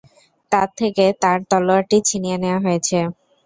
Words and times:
তার 0.51 0.69
থেকে 0.79 1.05
তার 1.21 1.37
তলোয়ারটি 1.49 1.97
ছিনিয়ে 2.09 2.37
নেয়া 2.43 2.59
হয়েছে। 2.65 2.97